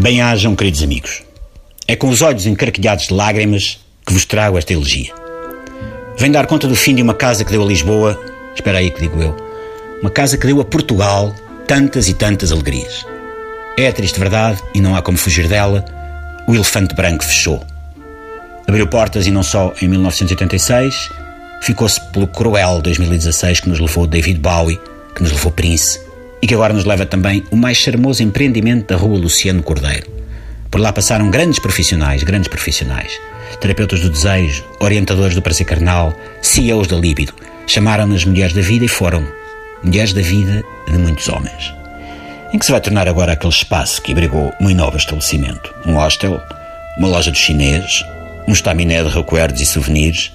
[0.00, 1.22] Bem-ajam, queridos amigos.
[1.86, 5.12] É com os olhos encarquilhados de lágrimas que vos trago esta elegia.
[6.16, 8.18] Vem dar conta do fim de uma casa que deu a Lisboa,
[8.54, 9.36] espera aí que digo eu,
[10.00, 11.34] uma casa que deu a Portugal
[11.66, 13.04] tantas e tantas alegrias.
[13.76, 15.84] É a triste verdade, e não há como fugir dela,
[16.48, 17.62] o elefante branco fechou.
[18.66, 21.10] Abriu portas e não só em 1986,
[21.60, 24.80] ficou-se pelo cruel 2016 que nos levou David Bowie,
[25.14, 26.00] que nos levou Prince,
[26.42, 30.10] e que agora nos leva também o mais charmoso empreendimento da rua Luciano Cordeiro.
[30.70, 33.12] Por lá passaram grandes profissionais, grandes profissionais.
[33.60, 37.34] Terapeutas do desejo, orientadores do prazer carnal, CEOs da libido.
[37.66, 39.26] Chamaram-nas mulheres da vida e foram
[39.82, 41.74] mulheres da vida de muitos homens.
[42.52, 45.74] Em que se vai tornar agora aquele espaço que abrigou um novo estabelecimento?
[45.86, 46.40] Um hostel,
[46.98, 48.04] uma loja de chinês,
[48.46, 50.32] um estaminé de recuerdos e souvenirs,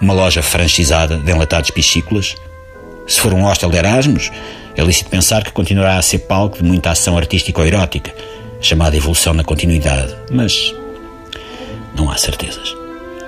[0.00, 2.34] uma loja franchisada de enlatados piscícolas?
[3.06, 4.30] Se for um hostel de Erasmus,
[4.76, 8.12] é lícito pensar que continuará a ser palco de muita ação artística ou erótica,
[8.60, 10.74] chamada evolução na continuidade, mas
[11.96, 12.74] não há certezas.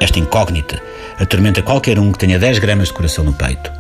[0.00, 0.82] Esta incógnita
[1.18, 3.70] atormenta qualquer um que tenha 10 gramas de coração no peito.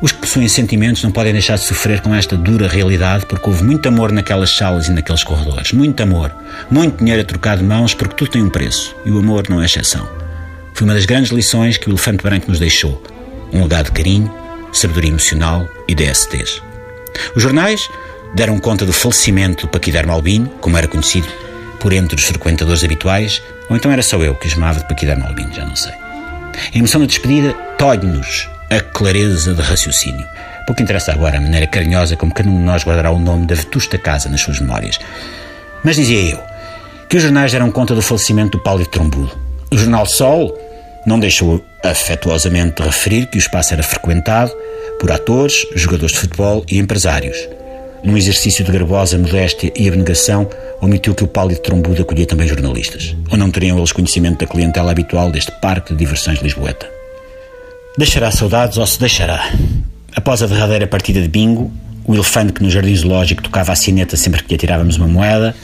[0.00, 3.64] Os que possuem sentimentos não podem deixar de sofrer com esta dura realidade porque houve
[3.64, 5.72] muito amor naquelas salas e naqueles corredores.
[5.72, 6.34] Muito amor.
[6.70, 8.94] Muito dinheiro a trocar de mãos porque tudo tem um preço.
[9.06, 10.06] E o amor não é exceção.
[10.74, 13.02] Foi uma das grandes lições que o Elefante Branco nos deixou.
[13.50, 14.30] Um legado de carinho,
[14.70, 16.60] sabedoria emocional e DSTs.
[17.34, 17.88] Os jornais
[18.34, 21.28] deram conta do falecimento do Paquidermo Albino, como era conhecido
[21.80, 25.52] por entre os frequentadores habituais, ou então era só eu que chamava de Paquidermo Albino,
[25.54, 25.92] já não sei.
[25.92, 30.26] A emoção da despedida tolhe-nos a clareza de raciocínio.
[30.66, 33.54] Pouco interessa agora a maneira carinhosa como cada um de nós guardará o nome da
[33.54, 34.98] vetusta casa nas suas memórias.
[35.84, 36.42] Mas dizia eu
[37.08, 39.30] que os jornais deram conta do falecimento do Paulo de Trombudo.
[39.70, 40.58] O jornal Sol
[41.06, 44.52] não deixou afetuosamente de referir que o espaço era frequentado
[45.00, 47.36] por atores, jogadores de futebol e empresários.
[48.02, 50.48] Num exercício de garbosa modéstia e abnegação,
[50.80, 53.16] omitiu que o pálido trombudo acolhia também jornalistas.
[53.30, 56.88] Ou não teriam eles conhecimento da clientela habitual deste parque de diversões lisboeta?
[57.96, 59.50] Deixará saudades ou se deixará?
[60.14, 61.72] Após a derradeira partida de bingo,
[62.04, 65.54] o elefante que no jardim zoológico tocava a sineta sempre que lhe atirávamos uma moeda,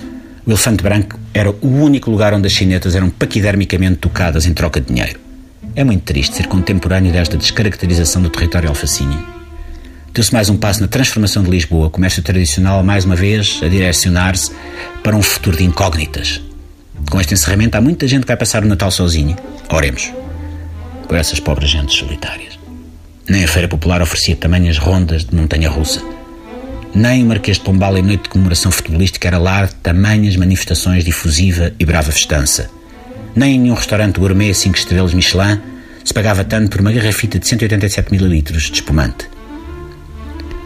[0.44, 4.80] o elefante branco era o único lugar onde as chinetas eram paquidermicamente tocadas em troca
[4.80, 5.21] de dinheiro.
[5.74, 9.26] É muito triste ser contemporâneo desta descaracterização do território alfacinho.
[10.12, 14.52] Deu-se mais um passo na transformação de Lisboa, comércio tradicional, mais uma vez, a direcionar-se
[15.02, 16.42] para um futuro de incógnitas.
[17.10, 19.34] Com este encerramento, há muita gente que vai passar o Natal sozinho.
[19.70, 20.12] Oremos.
[21.08, 22.58] Por essas pobres gentes solitárias.
[23.26, 26.02] Nem a Feira Popular oferecia tamanhas rondas de montanha russa.
[26.94, 31.02] Nem o Marquês de Pombal em noite de comemoração futebolística era lar de tamanhas manifestações
[31.02, 32.68] de efusiva e brava festança.
[33.34, 35.60] Nem em nenhum restaurante gourmet 5 estrelas Michelin
[36.04, 39.28] se pagava tanto por uma garrafita de 187 ml de espumante.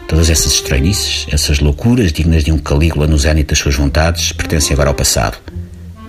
[0.08, 4.72] Todas essas estranhices, essas loucuras dignas de um Calígula no zénite das suas vontades, pertencem
[4.72, 5.38] agora ao passado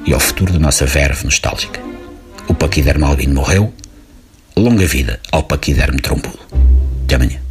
[0.05, 1.79] e ao futuro da nossa verve nostálgica.
[2.47, 3.73] O paquidermo albino morreu,
[4.55, 6.39] longa vida ao paquidermo trombudo.
[7.05, 7.46] De amanhã.